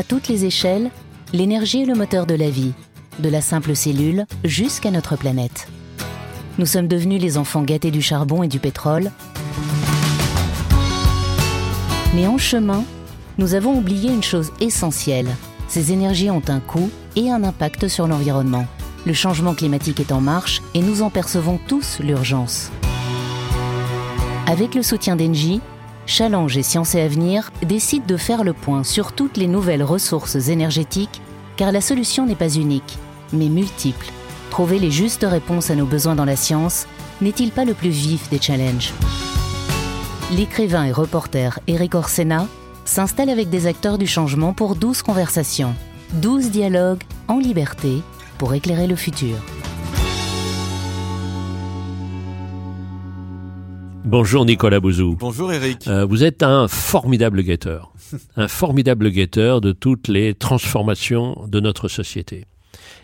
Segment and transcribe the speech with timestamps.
[0.00, 0.90] À toutes les échelles,
[1.34, 2.72] l'énergie est le moteur de la vie,
[3.18, 5.68] de la simple cellule jusqu'à notre planète.
[6.56, 9.10] Nous sommes devenus les enfants gâtés du charbon et du pétrole.
[12.14, 12.82] Mais en chemin,
[13.36, 15.28] nous avons oublié une chose essentielle.
[15.68, 18.64] Ces énergies ont un coût et un impact sur l'environnement.
[19.04, 22.70] Le changement climatique est en marche et nous en percevons tous l'urgence.
[24.46, 25.60] Avec le soutien d'Engie,
[26.06, 30.48] Challenge et Sciences et Avenir décident de faire le point sur toutes les nouvelles ressources
[30.48, 31.20] énergétiques,
[31.56, 32.98] car la solution n'est pas unique,
[33.32, 34.06] mais multiple.
[34.50, 36.86] Trouver les justes réponses à nos besoins dans la science
[37.20, 38.92] n'est-il pas le plus vif des challenges?
[40.32, 42.46] L'écrivain et reporter Eric Orsena
[42.84, 45.74] s'installe avec des acteurs du changement pour 12 conversations,
[46.14, 48.02] 12 dialogues en liberté
[48.38, 49.36] pour éclairer le futur.
[54.04, 55.16] Bonjour Nicolas Bouzou.
[55.16, 55.86] Bonjour Eric.
[55.86, 57.92] Euh, vous êtes un formidable guetteur,
[58.36, 62.46] un formidable guetteur de toutes les transformations de notre société.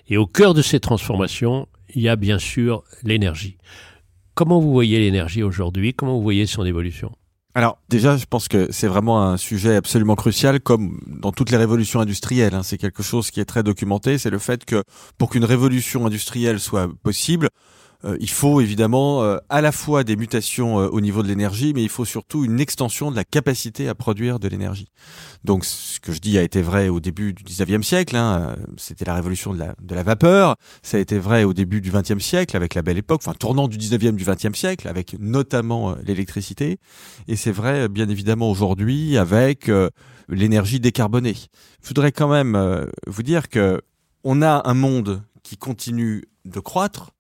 [0.09, 3.59] Et au cœur de ces transformations, il y a bien sûr l'énergie.
[4.35, 5.95] Comment vous voyez l'énergie aujourd'hui?
[5.95, 7.13] Comment vous voyez son évolution?
[7.55, 11.57] Alors déjà, je pense que c'est vraiment un sujet absolument crucial, comme dans toutes les
[11.57, 12.55] révolutions industrielles.
[12.55, 12.63] Hein.
[12.63, 14.19] C'est quelque chose qui est très documenté.
[14.19, 14.83] C'est le fait que
[15.17, 17.49] pour qu'une révolution industrielle soit possible,
[18.07, 21.73] euh, il faut évidemment euh, à la fois des mutations euh, au niveau de l'énergie,
[21.75, 24.89] mais il faut surtout une extension de la capacité à produire de l'énergie.
[25.45, 29.05] Donc ce que je dis a été vrai au début du 19e siècle, hein, c'était
[29.05, 32.21] la révolution de la, de la vapeur, ça a été vrai au début du 20e
[32.21, 36.79] siècle avec la belle époque, enfin tournant du 19e du 20e siècle avec notamment l'électricité,
[37.29, 39.71] et c'est vrai bien évidemment aujourd'hui avec
[40.29, 41.35] l'énergie décarbonée.
[41.83, 43.81] Je voudrais quand même vous dire que
[44.25, 47.13] on a un monde qui continue de croître,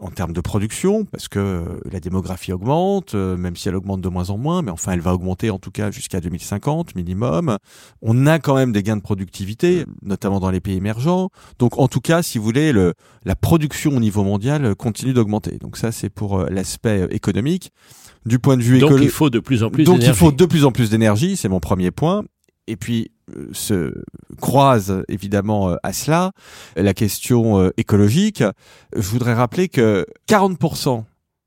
[0.00, 4.00] en termes de production, parce que euh, la démographie augmente, euh, même si elle augmente
[4.00, 7.58] de moins en moins, mais enfin elle va augmenter en tout cas jusqu'à 2050 minimum.
[8.00, 11.28] On a quand même des gains de productivité, notamment dans les pays émergents.
[11.58, 15.58] Donc en tout cas, si vous voulez, le, la production au niveau mondial continue d'augmenter.
[15.58, 17.70] Donc ça, c'est pour euh, l'aspect économique.
[18.26, 18.98] Du point de vue écologique.
[18.98, 21.36] Donc il faut de plus en plus Donc il faut de plus en plus d'énergie,
[21.36, 22.22] c'est mon premier point.
[22.66, 23.19] Et puis euh,
[23.52, 23.94] se
[24.40, 26.32] croise évidemment euh, à cela
[26.76, 28.42] la question euh, écologique.
[28.94, 31.04] Je voudrais rappeler que 40%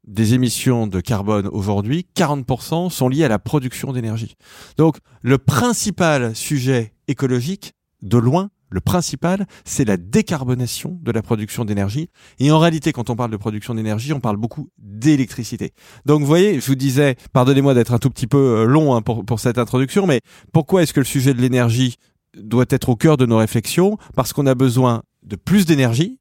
[0.08, 4.36] des émissions de carbone aujourd'hui, 40% sont liées à la production d'énergie.
[4.78, 11.64] Donc le principal sujet écologique, de loin, le principal, c'est la décarbonation de la production
[11.64, 12.10] d'énergie.
[12.40, 15.74] Et en réalité, quand on parle de production d'énergie, on parle beaucoup d'électricité.
[16.06, 19.04] Donc, vous voyez, je vous disais, pardonnez-moi d'être un tout petit peu euh, long hein,
[19.04, 21.98] pour, pour cette introduction, mais pourquoi est-ce que le sujet de l'énergie
[22.36, 23.98] doit être au cœur de nos réflexions?
[24.16, 26.20] Parce qu'on a besoin de plus d'énergie,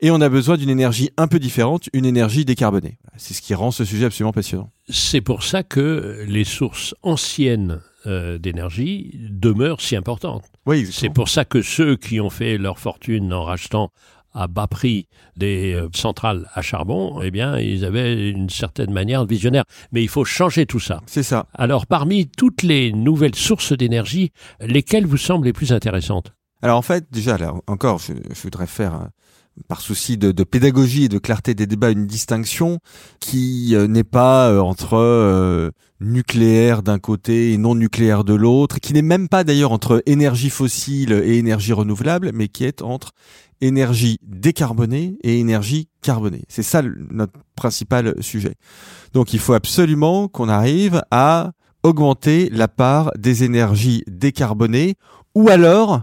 [0.00, 2.98] et on a besoin d'une énergie un peu différente, une énergie décarbonée.
[3.16, 4.70] C'est ce qui rend ce sujet absolument passionnant.
[4.88, 10.44] C'est pour ça que les sources anciennes euh, d'énergie demeure si importante.
[10.66, 13.90] Oui, c'est pour ça que ceux qui ont fait leur fortune en rachetant
[14.32, 19.24] à bas prix des euh, centrales à charbon, eh bien, ils avaient une certaine manière
[19.24, 19.64] visionnaire.
[19.90, 21.00] Mais il faut changer tout ça.
[21.06, 21.46] C'est ça.
[21.54, 26.32] Alors, parmi toutes les nouvelles sources d'énergie, lesquelles vous semblent les plus intéressantes?
[26.62, 29.08] Alors, en fait, déjà, là, encore, je, je voudrais faire
[29.66, 32.78] par souci de, pédagogie et de clarté des débats, une distinction
[33.20, 35.70] qui euh, n'est pas euh, entre euh,
[36.00, 40.50] nucléaire d'un côté et non nucléaire de l'autre, qui n'est même pas d'ailleurs entre énergie
[40.50, 43.12] fossile et énergie renouvelable, mais qui est entre
[43.60, 46.44] énergie décarbonée et énergie carbonée.
[46.48, 48.54] C'est ça notre principal sujet.
[49.12, 51.52] Donc il faut absolument qu'on arrive à
[51.82, 54.94] augmenter la part des énergies décarbonées
[55.34, 56.02] ou alors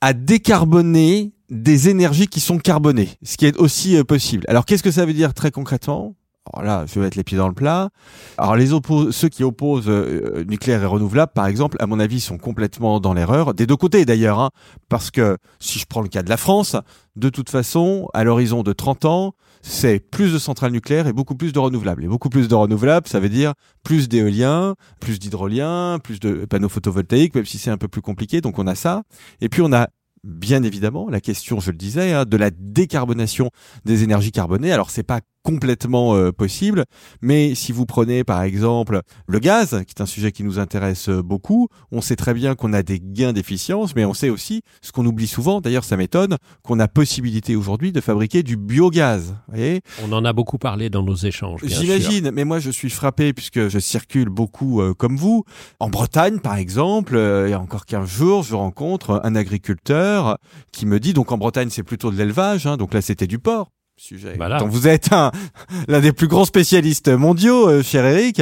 [0.00, 4.44] à décarboner des énergies qui sont carbonées, ce qui est aussi euh, possible.
[4.48, 6.14] Alors qu'est-ce que ça veut dire très concrètement?
[6.52, 7.90] Alors là, je vais mettre les pieds dans le plat.
[8.38, 8.68] Alors les
[9.10, 13.12] ceux qui opposent euh, nucléaire et renouvelable, par exemple, à mon avis, sont complètement dans
[13.12, 14.50] l'erreur, des deux côtés d'ailleurs, hein,
[14.88, 16.76] parce que si je prends le cas de la France,
[17.16, 21.34] de toute façon, à l'horizon de 30 ans, c'est plus de centrales nucléaires et beaucoup
[21.34, 22.04] plus de renouvelables.
[22.04, 23.54] Et beaucoup plus de renouvelables, ça veut dire
[23.84, 28.40] plus d'éolien, plus d'hydrolien, plus de panneaux photovoltaïques, même si c'est un peu plus compliqué.
[28.40, 29.02] Donc on a ça.
[29.40, 29.88] Et puis on a
[30.24, 33.50] bien évidemment la question, je le disais, hein, de la décarbonation
[33.84, 34.72] des énergies carbonées.
[34.72, 36.84] Alors c'est pas complètement euh, possible.
[37.22, 41.08] Mais si vous prenez par exemple le gaz, qui est un sujet qui nous intéresse
[41.08, 44.62] euh, beaucoup, on sait très bien qu'on a des gains d'efficience, mais on sait aussi,
[44.82, 49.34] ce qu'on oublie souvent, d'ailleurs ça m'étonne, qu'on a possibilité aujourd'hui de fabriquer du biogaz.
[49.48, 49.80] Voyez?
[50.04, 51.60] On en a beaucoup parlé dans nos échanges.
[51.64, 55.44] J'imagine, mais moi je suis frappé puisque je circule beaucoup euh, comme vous.
[55.78, 57.14] En Bretagne par exemple,
[57.46, 60.38] il y a encore 15 jours, je rencontre un agriculteur
[60.72, 63.38] qui me dit, donc en Bretagne c'est plutôt de l'élevage, hein, donc là c'était du
[63.38, 63.70] porc
[64.00, 64.58] sujet voilà.
[64.58, 65.10] dont vous êtes
[65.88, 68.40] l'un des plus grands spécialistes mondiaux, euh, cher Eric.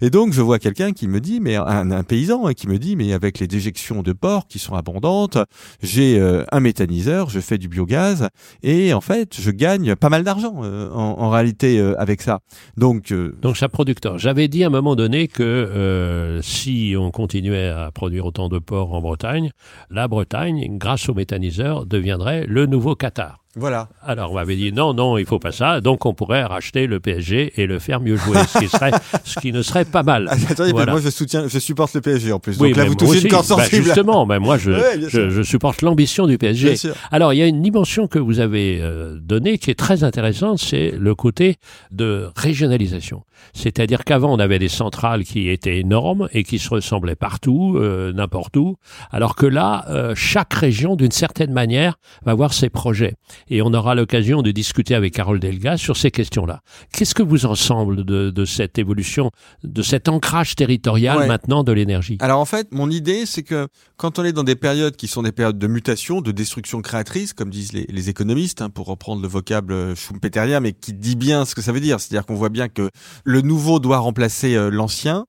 [0.00, 2.78] Et donc, je vois quelqu'un qui me dit, mais un, un, paysan hein, qui me
[2.78, 5.38] dit, mais avec les déjections de porc qui sont abondantes,
[5.82, 8.28] j'ai euh, un méthaniseur, je fais du biogaz,
[8.62, 12.40] et en fait, je gagne pas mal d'argent euh, en, en, réalité avec ça.
[12.76, 17.90] Donc, donc, cher producteur, j'avais dit à un moment donné que si on continuait à
[17.90, 19.50] produire autant de porc en Bretagne,
[19.90, 23.39] la Bretagne, grâce au méthaniseur, deviendrait le nouveau Qatar.
[23.56, 23.88] Voilà.
[24.00, 25.80] Alors on m'avait dit non, non, il faut pas ça.
[25.80, 28.92] Donc on pourrait racheter le PSG et le faire mieux jouer, ce qui, serait,
[29.24, 30.28] ce qui ne serait pas mal.
[30.30, 32.58] Ah, attendez, moi je soutiens, je supporte le PSG en plus.
[32.58, 33.82] Donc là vous touchez une corde bah, sensible.
[33.82, 34.70] justement, ben moi je,
[35.08, 36.76] je, je, supporte l'ambition du PSG.
[37.10, 40.60] Alors il y a une dimension que vous avez euh, donnée qui est très intéressante,
[40.60, 41.56] c'est le côté
[41.90, 43.24] de régionalisation.
[43.52, 48.12] C'est-à-dire qu'avant on avait des centrales qui étaient énormes et qui se ressemblaient partout, euh,
[48.12, 48.76] n'importe où,
[49.10, 53.14] alors que là euh, chaque région d'une certaine manière va avoir ses projets
[53.48, 56.62] et on aura l'occasion de discuter avec Carole Delga sur ces questions-là.
[56.92, 59.30] Qu'est-ce que vous en semble de, de, cette évolution,
[59.64, 62.18] de cet ancrage territorial maintenant de l'énergie?
[62.20, 65.22] Alors en fait, mon idée, c'est que quand on est dans des périodes qui sont
[65.22, 69.22] des périodes de mutation, de destruction créatrice, comme disent les, les économistes, hein, pour reprendre
[69.22, 72.48] le vocable schumpeterien, mais qui dit bien ce que ça veut dire, c'est-à-dire qu'on voit
[72.48, 72.90] bien que
[73.24, 75.26] le nouveau doit remplacer euh, l'ancien.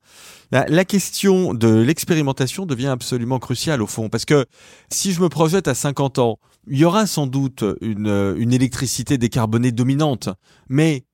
[0.51, 4.45] La, question de l'expérimentation devient absolument cruciale au fond, parce que
[4.89, 9.17] si je me projette à 50 ans, il y aura sans doute une, une électricité
[9.17, 10.29] décarbonée dominante,
[10.69, 11.05] mais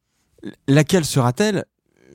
[0.68, 1.66] laquelle sera-t-elle?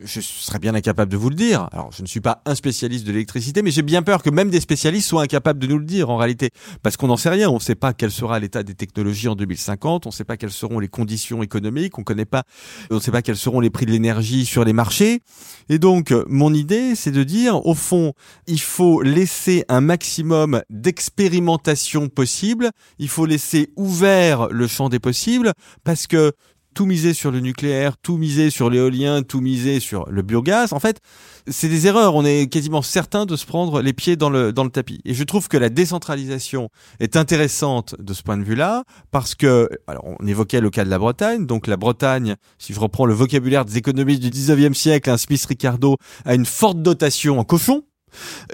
[0.05, 1.69] Je serais bien incapable de vous le dire.
[1.73, 4.51] Alors, je ne suis pas un spécialiste de l'électricité, mais j'ai bien peur que même
[4.51, 6.51] des spécialistes soient incapables de nous le dire en réalité,
[6.83, 7.49] parce qu'on n'en sait rien.
[7.51, 10.07] On ne sait pas quel sera l'état des technologies en 2050.
[10.07, 11.99] On ne sait pas quelles seront les conditions économiques.
[11.99, 12.45] On connaît pas,
[12.91, 15.21] on ne sait pas quels seront les prix de l'énergie sur les marchés.
[15.69, 18.13] Et donc, mon idée, c'est de dire, au fond,
[18.47, 22.71] il faut laisser un maximum d'expérimentation possible.
[22.99, 25.53] Il faut laisser ouvert le champ des possibles,
[25.85, 26.33] parce que
[26.75, 30.81] tout miser sur le nucléaire, tout miser sur l'éolien, tout miser sur le biogaz, en
[30.81, 31.01] fait,
[31.47, 32.15] c'est des erreurs.
[32.15, 35.01] On est quasiment certain de se prendre les pieds dans le, dans le tapis.
[35.05, 36.69] Et je trouve que la décentralisation
[37.01, 40.91] est intéressante de ce point de vue-là, parce que, alors, on évoquait le cas de
[40.91, 41.47] la Bretagne.
[41.47, 45.45] Donc, la Bretagne, si je reprends le vocabulaire des économistes du 19e siècle, un Smith
[45.45, 47.83] Ricardo a une forte dotation en cochon.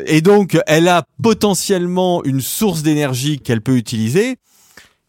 [0.07, 4.37] Et donc, elle a potentiellement une source d'énergie qu'elle peut utiliser.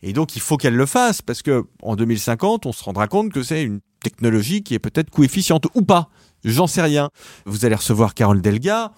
[0.02, 3.32] Et donc, il faut qu'elle le fasse parce que en 2050, on se rendra compte
[3.32, 6.10] que c'est une technologie qui est peut-être coefficiente ou pas.
[6.44, 7.10] J'en sais rien.
[7.46, 8.92] Vous allez recevoir Carole Delga.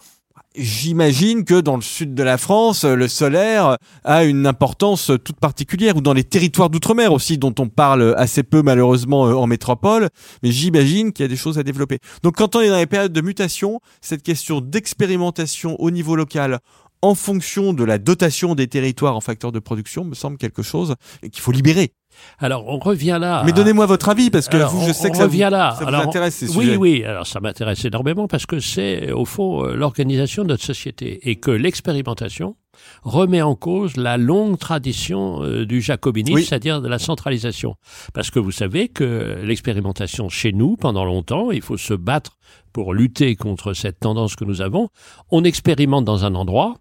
[0.53, 5.95] J'imagine que dans le sud de la France, le solaire a une importance toute particulière,
[5.95, 10.09] ou dans les territoires d'outre-mer aussi, dont on parle assez peu malheureusement euh, en métropole,
[10.43, 11.99] mais j'imagine qu'il y a des choses à développer.
[12.21, 16.59] Donc quand on est dans les périodes de mutation, cette question d'expérimentation au niveau local,
[17.01, 20.95] en fonction de la dotation des territoires en facteurs de production me semble quelque chose
[21.21, 21.93] qu'il faut libérer.
[22.39, 23.43] Alors on revient là.
[23.45, 25.75] Mais donnez-moi votre avis parce que vous, je sais que ça, vous, là.
[25.77, 29.65] ça vous intéresse ces oui, Oui, Alors ça m'intéresse énormément parce que c'est au fond
[29.65, 32.55] euh, l'organisation de notre société et que l'expérimentation
[33.03, 37.75] remet en cause la longue tradition euh, du jacobinisme, c'est-à-dire de la centralisation.
[38.13, 42.37] Parce que vous savez que l'expérimentation chez nous, pendant longtemps, il faut se battre
[42.73, 44.89] pour lutter contre cette tendance que nous avons.
[45.29, 46.75] On expérimente dans un endroit,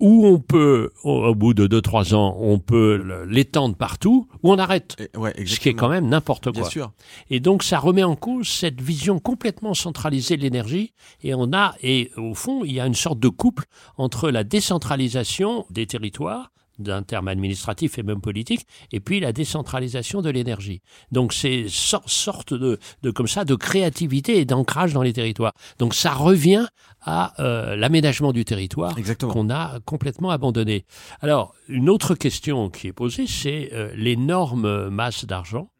[0.00, 4.96] où on peut, au, bout de 2-3 ans, on peut l'étendre partout, ou on arrête.
[5.14, 6.68] ce qui est quand même n'importe quoi.
[6.68, 6.92] sûr.
[7.30, 11.74] Et donc ça remet en cause cette vision complètement centralisée de l'énergie, et on a,
[11.82, 13.64] et au fond, il y a une sorte de couple
[13.96, 20.22] entre la décentralisation des territoires d'un terme administratif et même politique, et puis la décentralisation
[20.22, 20.82] de l'énergie.
[21.10, 25.52] Donc c'est sorte de, de comme ça de créativité et d'ancrage dans les territoires.
[25.78, 26.66] Donc ça revient
[27.00, 30.84] à euh, l'aménagement du territoire qu'on a complètement abandonné.
[31.20, 35.70] Alors une autre question qui est posée, c'est euh, l'énorme masse d'argent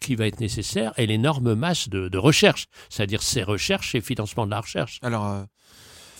[0.00, 4.46] qui va être nécessaire et l'énorme masse de, de recherche, c'est-à-dire ces recherches et financement
[4.46, 4.98] de la recherche.
[5.02, 5.42] Alors euh,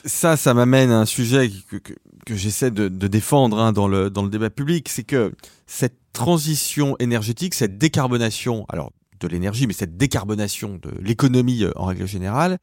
[0.05, 4.11] ça, ça m'amène à un sujet que, que, j'essaie de, de, défendre hein, dans, le,
[4.11, 5.33] dans le débat public, c'est que
[5.67, 11.87] cette transition énergétique, cette décarbonation, alors de l'énergie, mais cette décarbonation de l'économie euh, en
[11.87, 12.59] règle générale,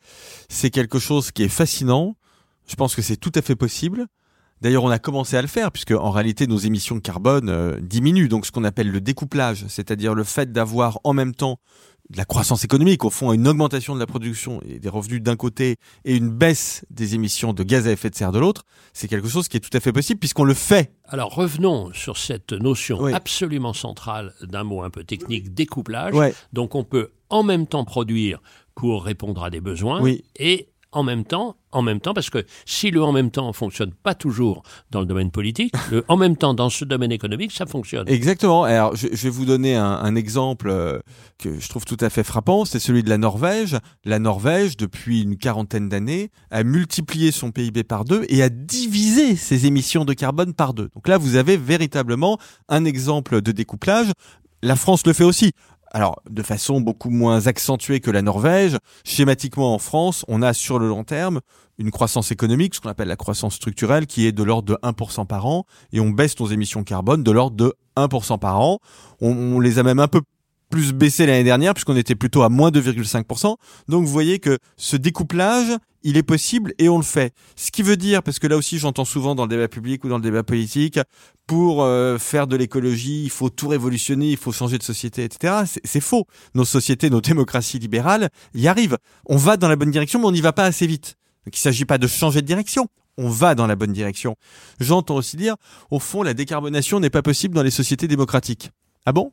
[0.50, 2.16] c'est quelque chose qui est fascinant.
[2.68, 4.08] Je pense que c'est tout à fait possible.
[4.62, 7.80] D'ailleurs, on a commencé à le faire puisque en réalité nos émissions de carbone euh,
[7.80, 8.28] diminuent.
[8.28, 11.60] Donc, ce qu'on appelle le découplage, c'est-à-dire le fait d'avoir en même temps
[12.10, 15.36] de la croissance économique, au fond, une augmentation de la production et des revenus d'un
[15.36, 19.08] côté et une baisse des émissions de gaz à effet de serre de l'autre, c'est
[19.08, 20.94] quelque chose qui est tout à fait possible puisqu'on le fait.
[21.06, 26.14] Alors revenons sur cette notion absolument centrale d'un mot un peu technique, découplage.
[26.54, 28.42] Donc on peut en même temps produire
[28.76, 30.02] pour répondre à des besoins
[30.38, 33.92] et en même temps, en même temps, parce que si le en même temps fonctionne
[33.92, 37.66] pas toujours dans le domaine politique, le en même temps dans ce domaine économique, ça
[37.66, 38.08] fonctionne.
[38.08, 38.64] Exactement.
[38.64, 41.00] Alors, je, je vais vous donner un, un, exemple euh,
[41.38, 43.78] que je trouve tout à fait frappant, c'est celui de la Norvège.
[44.06, 49.36] La Norvège, depuis une quarantaine d'années, a multiplié son PIB par deux et a divisé
[49.36, 50.90] ses émissions de carbone par deux.
[50.96, 52.40] Donc là, vous avez véritablement
[52.70, 54.12] un exemple de découplage.
[54.64, 55.52] La France le fait aussi
[55.98, 60.78] alors de façon beaucoup moins accentuée que la Norvège, schématiquement en France, on a sur
[60.78, 61.42] le long terme
[61.80, 65.26] une croissance économique, ce qu'on appelle la croissance structurelle, qui est de l'ordre de 1%
[65.26, 68.78] par an, et on baisse nos émissions carbone de l'ordre de 1% par an.
[69.22, 70.22] On, on les a même un peu
[70.70, 73.56] plus baissé l'année dernière puisqu'on était plutôt à moins 2,5%.
[73.88, 77.34] Donc vous voyez que ce découplage, il est possible et on le fait.
[77.56, 80.10] Ce qui veut dire, parce que là aussi j'entends souvent dans le débat public ou
[80.10, 81.00] dans le débat politique,
[81.48, 85.64] pour euh, faire de l'écologie, il faut tout révolutionner, il faut changer de société, etc.
[85.84, 86.26] C'est faux.
[86.54, 88.98] Nos sociétés, nos démocraties libérales y arrivent.
[89.26, 91.16] On va dans la bonne direction, mais on n'y va pas assez vite.
[91.46, 92.88] Donc il ne s'agit pas de changer de direction.
[93.18, 94.36] On va dans la bonne direction.
[94.80, 95.56] J'entends aussi dire,
[95.90, 98.70] au fond, la décarbonation n'est pas possible dans les sociétés démocratiques.
[99.06, 99.32] Ah bon?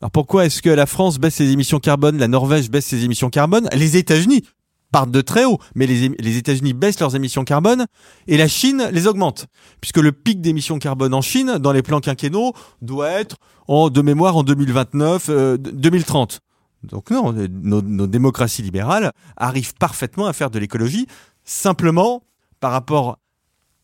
[0.00, 3.30] Alors pourquoi est-ce que la France baisse ses émissions carbone, la Norvège baisse ses émissions
[3.30, 4.44] carbone, les États-Unis
[4.92, 7.86] partent de très haut, mais les, États-Unis baissent leurs émissions carbone
[8.26, 9.46] et la Chine les augmente,
[9.80, 13.36] puisque le pic d'émissions carbone en Chine, dans les plans quinquennaux, doit être
[13.66, 16.40] en de mémoire en 2029, 2030.
[16.40, 21.06] Euh, Donc non, nos démocraties libérales arrivent parfaitement à faire de l'écologie,
[21.44, 22.22] simplement
[22.60, 23.18] par rapport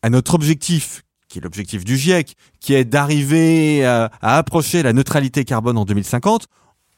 [0.01, 4.93] à notre objectif qui est l'objectif du GIEC, qui est d'arriver à, à, approcher la
[4.93, 6.47] neutralité carbone en 2050,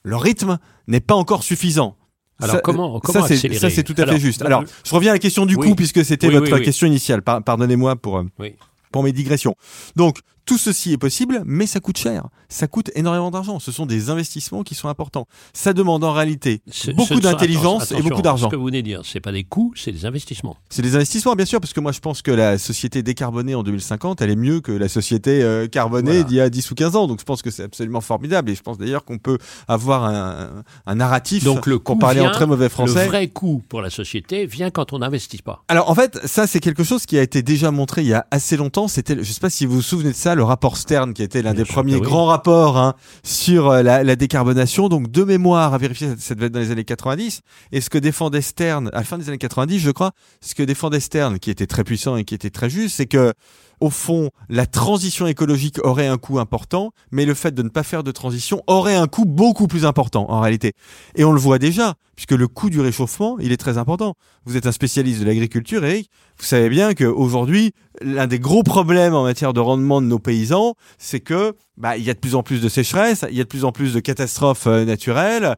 [0.04, 0.58] le rythme
[0.88, 1.96] n'est pas encore suffisant.
[2.40, 4.42] Alors ça, comment, comment ça, c'est, ça c'est tout à Alors, fait juste.
[4.44, 5.70] Alors, je reviens à la question du oui.
[5.70, 7.24] coût puisque c'était oui, votre oui, question initiale.
[7.24, 8.56] Par, pardonnez-moi pour oui.
[8.92, 9.56] pour mes digressions.
[9.96, 12.24] Donc tout ceci est possible, mais ça coûte cher.
[12.48, 13.60] Ça coûte énormément d'argent.
[13.60, 15.28] Ce sont des investissements qui sont importants.
[15.54, 18.48] Ça demande en réalité ce, beaucoup ce d'intelligence et beaucoup d'argent.
[18.48, 20.56] Ce que vous venez de dire, c'est pas des coûts, c'est des investissements.
[20.70, 23.64] C'est des investissements, bien sûr, parce que moi je pense que la société décarbonée en
[23.64, 26.24] 2050, elle est mieux que la société euh, carbonée voilà.
[26.24, 27.08] d'il y a 10 ou 15 ans.
[27.08, 29.38] Donc je pense que c'est absolument formidable et je pense d'ailleurs qu'on peut
[29.68, 33.04] avoir un, un narratif Donc le qu'on parlait en très mauvais français.
[33.04, 35.66] Le vrai coût pour la société vient quand on n'investit pas.
[35.68, 38.26] Alors en fait, ça c'est quelque chose qui a été déjà montré il y a
[38.32, 38.88] assez longtemps.
[38.88, 41.42] C'était, je sais pas si vous vous souvenez de ça, le rapport Stern qui était
[41.42, 42.02] l'un des premiers oui.
[42.02, 44.88] grands rapports hein, sur euh, la, la, décarbonation.
[44.88, 47.42] Donc, de mémoire, à vérifier, ça devait être dans les années 90.
[47.74, 50.64] Et ce que défendait Stern, à la fin des années 90, je crois, ce que
[50.64, 53.34] défendait Stern, qui était très puissant et qui était très juste, c'est que
[53.80, 57.84] au fond, la transition écologique aurait un coût important, mais le fait de ne pas
[57.84, 60.74] faire de transition aurait un coût beaucoup plus important en réalité.
[61.16, 64.16] Et on le voit déjà, puisque le coût du réchauffement, il est très important.
[64.46, 66.10] Vous êtes un spécialiste de l'agriculture, Eric.
[66.40, 70.76] Vous savez bien qu'aujourd'hui, l'un des gros problèmes en matière de rendement de nos paysans,
[70.98, 73.44] c'est que bah, il y a de plus en plus de sécheresse, il y a
[73.44, 75.56] de plus en plus de catastrophes euh, naturelles.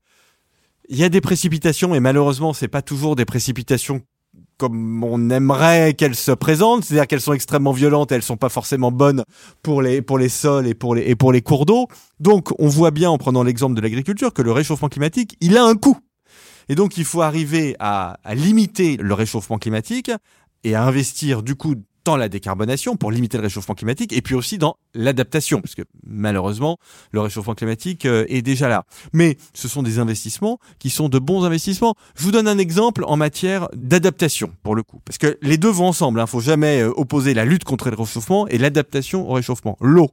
[0.89, 4.01] Il y a des précipitations et malheureusement, c'est pas toujours des précipitations
[4.59, 8.49] comme on aimerait qu'elles se présentent, c'est-à-dire qu'elles sont extrêmement violentes et elles sont pas
[8.49, 9.23] forcément bonnes
[9.63, 11.87] pour les pour les sols et pour les et pour les cours d'eau.
[12.19, 15.63] Donc on voit bien en prenant l'exemple de l'agriculture que le réchauffement climatique, il a
[15.63, 15.97] un coût.
[16.67, 20.11] Et donc il faut arriver à, à limiter le réchauffement climatique
[20.65, 21.75] et à investir du coup
[22.09, 25.83] dans la décarbonation pour limiter le réchauffement climatique et puis aussi dans l'adaptation parce que
[26.03, 26.79] malheureusement
[27.11, 28.85] le réchauffement climatique euh, est déjà là.
[29.13, 31.93] Mais ce sont des investissements qui sont de bons investissements.
[32.15, 35.69] Je vous donne un exemple en matière d'adaptation pour le coup parce que les deux
[35.69, 36.19] vont ensemble.
[36.19, 36.25] Il hein.
[36.25, 39.77] faut jamais euh, opposer la lutte contre le réchauffement et l'adaptation au réchauffement.
[39.79, 40.09] L'eau,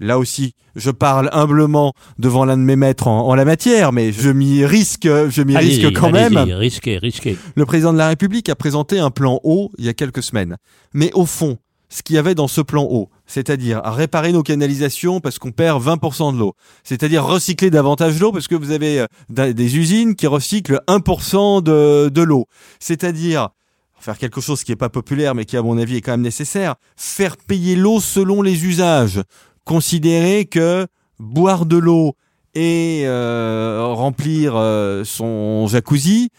[0.00, 4.12] Là aussi, je parle humblement devant l'un de mes maîtres en, en, la matière, mais
[4.12, 6.36] je m'y risque, je m'y risque quand même.
[6.36, 7.36] Risquez, risquez.
[7.54, 10.56] Le président de la République a présenté un plan eau il y a quelques semaines.
[10.94, 15.20] Mais au fond, ce qu'il y avait dans ce plan eau, c'est-à-dire réparer nos canalisations
[15.20, 19.52] parce qu'on perd 20% de l'eau, c'est-à-dire recycler davantage l'eau parce que vous avez euh,
[19.52, 22.46] des usines qui recyclent 1% de, de l'eau,
[22.78, 23.50] c'est-à-dire
[23.98, 26.20] faire quelque chose qui n'est pas populaire mais qui à mon avis est quand même
[26.20, 29.22] nécessaire, faire payer l'eau selon les usages
[29.68, 30.86] considérer que
[31.18, 32.16] boire de l'eau
[32.54, 36.30] et euh, remplir euh, son jacuzzi,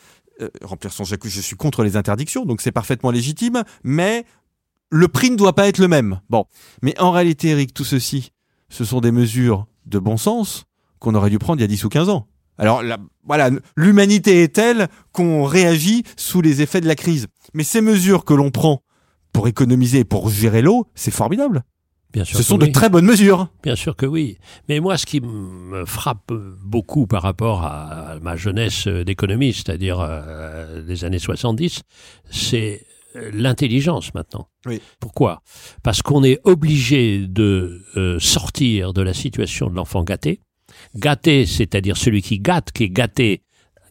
[0.41, 4.25] euh, remplir son jacuzzi, je suis contre les interdictions, donc c'est parfaitement légitime, mais
[4.89, 6.21] le prix ne doit pas être le même.
[6.31, 6.45] Bon,
[6.81, 8.31] mais en réalité, Eric, tout ceci,
[8.67, 10.65] ce sont des mesures de bon sens
[10.97, 12.25] qu'on aurait dû prendre il y a 10 ou 15 ans.
[12.57, 17.27] Alors la, voilà, l'humanité est telle qu'on réagit sous les effets de la crise.
[17.53, 18.81] Mais ces mesures que l'on prend
[19.33, 21.63] pour économiser, pour gérer l'eau, c'est formidable.
[22.11, 22.67] Bien sûr Ce sont oui.
[22.67, 23.49] de très bonnes mesures.
[23.61, 24.37] Bien sûr que oui.
[24.67, 30.81] Mais moi, ce qui me frappe beaucoup par rapport à ma jeunesse d'économiste, c'est-à-dire euh,
[30.81, 31.83] des années 70,
[32.31, 32.85] c'est
[33.33, 34.49] l'intelligence maintenant.
[34.65, 34.81] Oui.
[34.99, 35.41] Pourquoi?
[35.83, 40.41] Parce qu'on est obligé de euh, sortir de la situation de l'enfant gâté.
[40.95, 43.43] Gâté, c'est-à-dire celui qui gâte, qui est gâté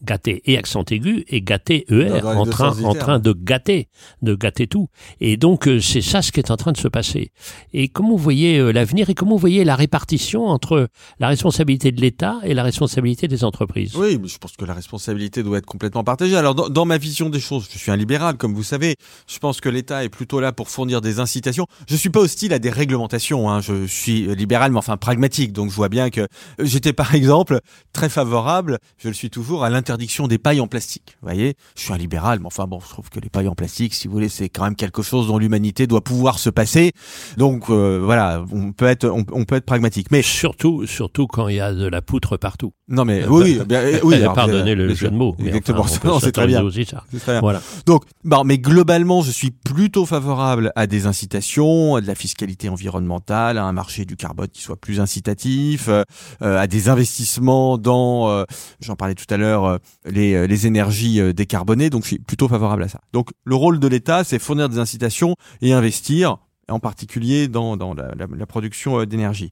[0.05, 3.89] gâter et accent aigu et gâter ER les en train en train de gâter
[4.23, 4.89] de gâter tout
[5.21, 7.33] et donc euh, c'est ça ce qui est en train de se passer
[7.73, 10.89] et comment vous voyez euh, l'avenir et comment vous voyez la répartition entre
[11.19, 13.95] la responsabilité de l'État et la responsabilité des entreprises?
[13.97, 16.37] Oui, je pense que la responsabilité doit être complètement partagée.
[16.37, 18.97] Alors, dans, dans ma vision des choses, je suis un libéral, comme vous savez.
[19.27, 21.67] Je pense que l'État est plutôt là pour fournir des incitations.
[21.89, 23.51] Je suis pas hostile à des réglementations.
[23.51, 23.61] Hein.
[23.61, 25.53] Je suis libéral, mais enfin pragmatique.
[25.53, 26.27] Donc, je vois bien que
[26.59, 27.61] j'étais, par exemple,
[27.93, 31.17] très favorable, je le suis toujours, à l'interdiction des pailles en plastique.
[31.23, 33.55] Vous voyez, je suis un libéral, mais enfin bon, je trouve que les pailles en
[33.55, 36.93] plastique, si vous voulez, c'est quand même quelque chose dont l'humanité doit pouvoir se passer.
[37.39, 40.11] Donc, euh, voilà, on peut être, on, on peut être pragmatique.
[40.11, 43.83] Mais surtout surtout quand il y a de la poutre partout non, mais oui, bien,
[44.03, 44.15] oui.
[44.23, 45.81] alors, pardonnez le jeu de mots Exactement.
[45.81, 46.63] enfin, c'est très bien.
[46.63, 47.41] aussi ça C'est très bien.
[47.43, 52.15] voilà Donc, bon, mais globalement, je suis plutôt favorable à des incitations, à de la
[52.15, 56.03] fiscalité environnementale, à un marché du carbone qui soit plus incitatif, euh,
[56.41, 58.45] euh, à des investissements dans, euh,
[58.81, 61.91] j'en parlais tout à l'heure, euh, les, euh, les énergies euh, décarbonées.
[61.91, 63.01] Donc, je suis plutôt favorable à ça.
[63.13, 66.37] Donc, le rôle de l'État, c'est fournir des incitations et investir,
[66.69, 69.51] en particulier dans, dans la, la- la production d'énergie.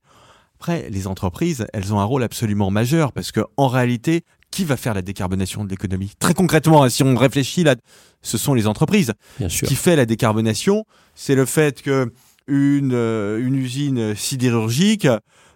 [0.59, 4.77] Après, les entreprises, elles ont un rôle absolument majeur parce que, en réalité, qui va
[4.77, 6.13] faire la décarbonation de l'économie?
[6.19, 7.75] Très concrètement, hein, si on réfléchit là,
[8.23, 9.13] ce sont les entreprises.
[9.39, 12.11] bien Ce sûr qui fait la décarbonation, c'est le fait que
[12.47, 15.09] une, une usine sidérurgique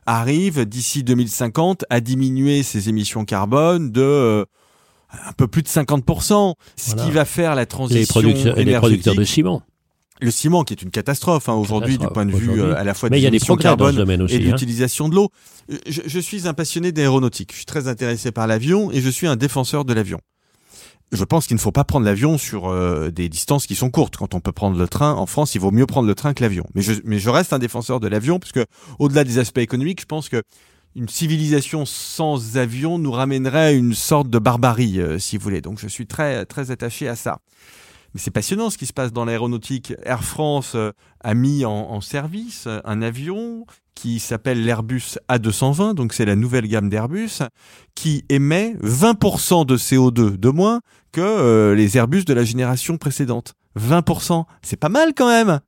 [0.07, 4.45] arrive d'ici 2050 à diminuer ses émissions carbone de
[5.27, 6.55] un peu plus de 50%.
[6.77, 7.05] Ce Voilà.
[7.05, 9.03] qui va faire la transition les producteurs et les énergétique.
[9.03, 9.63] producteurs de ciment
[10.21, 12.95] Le ciment qui est une catastrophe hein, aujourd'hui du point de vue euh, à la
[12.95, 14.51] fois mais des il y a des carbone aussi et de hein.
[14.51, 15.31] l'utilisation de l'eau.
[15.73, 17.51] Euh, Je, je suis un passionné d'aéronautique.
[17.53, 20.21] Je suis très intéressé par l'avion et je suis un défenseur de l'avion.
[21.13, 24.17] Je pense qu'il ne faut pas prendre l'avion sur euh, des distances qui sont courtes.
[24.17, 26.43] Quand on peut prendre le train en France, il vaut mieux prendre le train que
[26.43, 26.65] l'avion.
[26.75, 28.65] Mais je, mais je reste un défenseur de l'avion parce que,
[29.01, 30.41] au-delà des aspects économiques, je pense que
[30.97, 35.61] une civilisation sans avion nous ramènerait à une sorte de barbarie, euh, si vous voulez.
[35.61, 37.39] Donc, je suis très très attaché à ça.
[38.13, 39.95] Mais c'est passionnant ce qui se passe dans l'aéronautique.
[40.03, 40.91] Air France euh,
[41.23, 46.67] a mis en, service euh, un avion qui s'appelle l'Airbus A220, donc c'est la nouvelle
[46.67, 47.43] gamme d'Airbus,
[47.95, 50.81] qui émet 20% de CO2 de moins
[51.13, 53.53] que les Airbus de la génération précédente.
[53.79, 55.61] 20%, c'est pas mal quand même.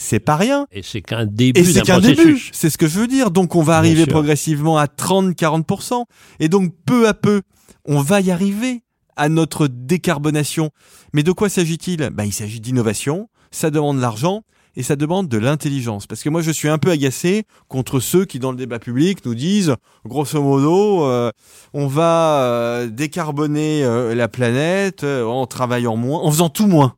[0.00, 0.66] C'est pas rien.
[0.72, 3.30] et c'est qu'un début Et c'est qu'un début, c'est ce que je veux dire.
[3.32, 4.12] Donc on va Bien arriver sûr.
[4.12, 6.04] progressivement à 30-40%.
[6.40, 7.42] Et donc peu à peu,
[7.84, 8.82] on va y arriver
[9.16, 10.70] à notre décarbonation.
[11.12, 12.08] Mais de quoi s'agit-il?
[12.12, 14.42] Bah, Il s'agit d'innovation, ça demande de l'argent
[14.76, 16.06] et ça demande de l'intelligence.
[16.06, 19.24] Parce que moi je suis un peu agacé contre ceux qui dans le débat public
[19.26, 21.32] nous disent, grosso modo, euh,
[21.74, 26.94] on va euh, décarboner euh, la planète euh, en travaillant moins, en faisant tout moins.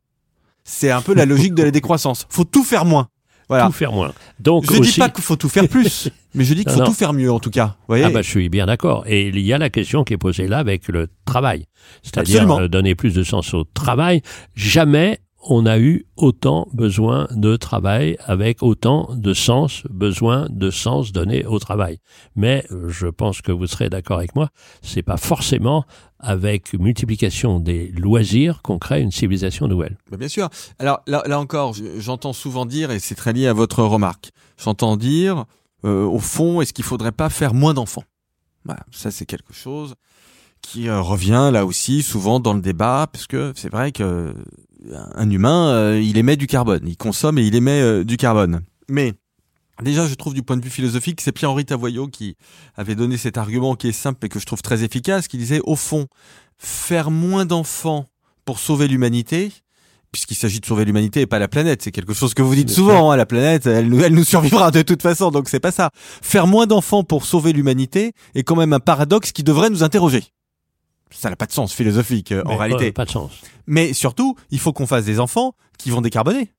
[0.63, 2.25] C'est un peu la logique de la décroissance.
[2.29, 3.07] Faut tout faire moins.
[3.49, 3.65] Voilà.
[3.65, 6.53] tout faire moins donc Je aussi dis pas qu'il faut tout faire plus, mais je
[6.53, 6.85] dis qu'il faut non.
[6.85, 7.75] tout faire mieux en tout cas.
[7.79, 9.03] Vous voyez Ah bah, je suis bien d'accord.
[9.07, 11.65] Et il y a la question qui est posée là avec le travail.
[12.01, 14.21] C'est-à-dire euh, donner plus de sens au travail.
[14.55, 21.11] Jamais on a eu autant besoin de travail avec autant de sens, besoin de sens
[21.11, 21.97] donné au travail.
[22.35, 24.49] Mais je pense que vous serez d'accord avec moi,
[24.81, 25.85] c'est pas forcément
[26.19, 29.97] avec multiplication des loisirs qu'on crée une civilisation nouvelle.
[30.11, 30.49] Bah, bien sûr.
[30.77, 34.31] Alors là, encore, je- j'entends souvent dire, et c'est très lié à votre remarque,
[34.63, 35.45] j'entends dire,
[35.85, 38.03] euh, au fond, est-ce qu'il faudrait pas faire moins d'enfants?
[38.65, 39.95] Voilà, ça c'est quelque chose
[40.61, 44.35] qui euh, revient là aussi souvent dans le débat, parce que c'est vrai que
[45.15, 48.61] un humain, euh, il émet du carbone, il consomme et il émet euh, du carbone.
[48.89, 49.13] Mais
[49.81, 52.35] déjà, je trouve du point de vue philosophique, c'est Pierre-Henri Tavoyot qui
[52.75, 55.61] avait donné cet argument qui est simple et que je trouve très efficace, qui disait,
[55.63, 56.07] au fond,
[56.57, 58.07] faire moins d'enfants
[58.45, 59.51] pour sauver l'humanité,
[60.11, 61.81] puisqu'il s'agit de sauver l'humanité et pas la planète.
[61.83, 63.11] C'est quelque chose que vous dites souvent.
[63.11, 65.91] hein, la planète, elle nous, elle nous survivra de toute façon, donc c'est pas ça.
[65.95, 70.23] Faire moins d'enfants pour sauver l'humanité est quand même un paradoxe qui devrait nous interroger.
[71.11, 72.87] Ça n'a pas de sens philosophique euh, en réalité.
[72.87, 73.31] euh, pas de sens.
[73.67, 76.51] Mais surtout, il faut qu'on fasse des enfants qui vont décarboner.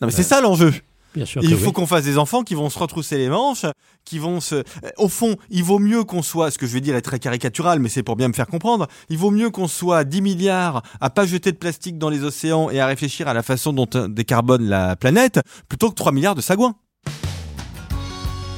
[0.00, 0.24] Non mais c'est Ouais.
[0.24, 0.72] ça l'enjeu.
[1.14, 1.72] Bien sûr Il faut oui.
[1.72, 3.64] qu'on fasse des enfants qui vont se retrousser les manches,
[4.04, 4.56] qui vont se.
[4.56, 4.62] Euh,
[4.98, 7.80] Au fond, il vaut mieux qu'on soit, ce que je vais dire est très caricatural,
[7.80, 8.86] mais c'est pour bien me faire comprendre.
[9.08, 12.68] Il vaut mieux qu'on soit 10 milliards à pas jeter de plastique dans les océans
[12.70, 16.34] et à réfléchir à la façon dont on décarbone la planète, plutôt que 3 milliards
[16.34, 16.74] de sagouins.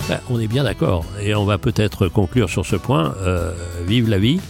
[0.08, 1.04] Ben, on est bien d'accord.
[1.22, 3.14] Et on va peut-être conclure sur ce point.
[3.18, 3.54] Euh,
[3.86, 4.40] vive la vie,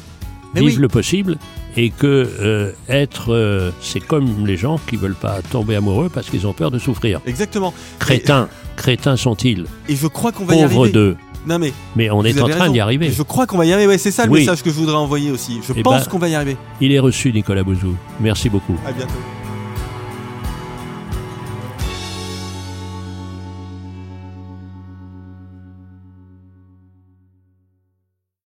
[0.55, 0.77] Mais vive oui.
[0.83, 1.39] le possible.
[1.77, 6.29] Et que euh, être, euh, c'est comme les gens qui veulent pas tomber amoureux parce
[6.29, 7.21] qu'ils ont peur de souffrir.
[7.27, 7.73] Exactement.
[8.01, 9.67] Crétins, crétins sont-ils?
[9.89, 10.93] Et je crois qu'on va y Pauvres arriver.
[10.93, 11.17] d'eux.
[11.47, 13.11] Non mais Mais on est en train d'y arriver.
[13.11, 13.87] Je crois qu'on va y arriver.
[13.87, 14.41] Ouais, c'est ça le Oui.
[14.41, 15.61] message que je voudrais envoyer aussi.
[15.67, 16.57] Je Eh pense ben- qu'on va y arriver.
[16.83, 17.95] Il est reçu, Nicolas Bouzou.
[18.21, 18.77] Merci beaucoup.
[18.87, 19.15] À bientôt.